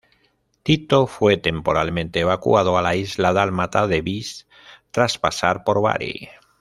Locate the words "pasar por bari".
5.19-6.27